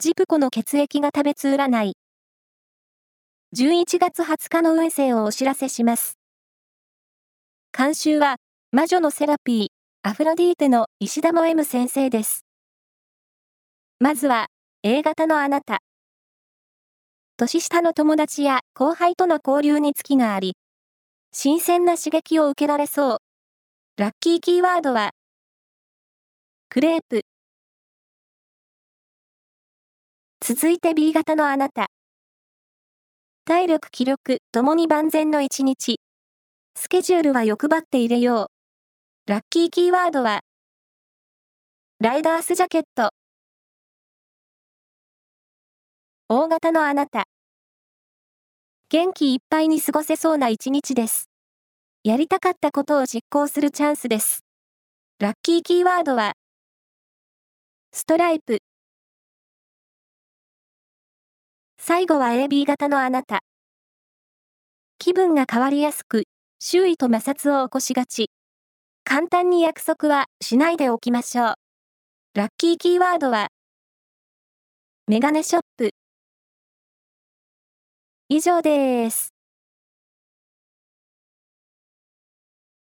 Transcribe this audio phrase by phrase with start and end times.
[0.00, 1.96] ジプコの血液が食べつ占い。
[3.56, 6.20] 11月20日の運勢をお知らせします。
[7.76, 8.36] 監修は、
[8.70, 12.44] 魔女のセラピー、アフロディーテの石田も M 先生です。
[13.98, 14.46] まずは、
[14.84, 15.80] A 型のあなた。
[17.36, 20.54] 年下の友達や後輩との交流に月があり、
[21.32, 23.18] 新鮮な刺激を受けられそう。
[23.96, 25.10] ラッキーキーワードは、
[26.68, 27.22] クレープ。
[30.50, 31.88] 続いて B 型のあなた。
[33.44, 36.00] 体力気力ともに万全の一日。
[36.74, 38.50] スケジュールは欲張って入れよ
[39.26, 39.30] う。
[39.30, 40.40] ラッキーキーワードは、
[42.00, 43.10] ライダースジャケット。
[46.30, 47.24] 大型のあなた。
[48.88, 51.28] 元気いっぱいに過ごせそうな一日です。
[52.04, 54.46] やりたかったことを実行するチャンスです。
[55.18, 56.32] ラッキーキーワードは、
[57.92, 58.60] ストライプ。
[61.88, 63.40] 最後は AB 型のあなた。
[64.98, 66.24] 気分が変わりやすく、
[66.58, 68.30] 周囲と摩擦を起こしがち。
[69.04, 71.54] 簡単に約束はしないでおきましょう。
[72.34, 73.48] ラッキーキーワードは、
[75.06, 75.92] メガネショップ。
[78.28, 79.37] 以上です。